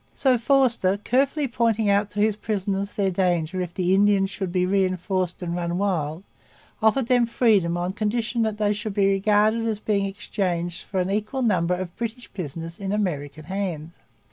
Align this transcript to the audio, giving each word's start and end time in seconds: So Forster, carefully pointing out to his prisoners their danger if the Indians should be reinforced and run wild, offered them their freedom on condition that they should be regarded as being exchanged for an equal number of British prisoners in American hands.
So 0.15 0.35
Forster, 0.39 0.97
carefully 0.97 1.47
pointing 1.47 1.87
out 1.87 2.09
to 2.09 2.19
his 2.19 2.35
prisoners 2.35 2.93
their 2.93 3.11
danger 3.11 3.61
if 3.61 3.71
the 3.75 3.93
Indians 3.93 4.31
should 4.31 4.51
be 4.51 4.65
reinforced 4.65 5.43
and 5.43 5.55
run 5.55 5.77
wild, 5.77 6.23
offered 6.81 7.05
them 7.05 7.25
their 7.25 7.31
freedom 7.31 7.77
on 7.77 7.91
condition 7.91 8.41
that 8.41 8.57
they 8.57 8.73
should 8.73 8.95
be 8.95 9.05
regarded 9.11 9.67
as 9.67 9.79
being 9.79 10.07
exchanged 10.07 10.85
for 10.85 10.99
an 11.01 11.11
equal 11.11 11.43
number 11.43 11.75
of 11.75 11.95
British 11.95 12.33
prisoners 12.33 12.79
in 12.79 12.91
American 12.91 13.43
hands. 13.43 13.91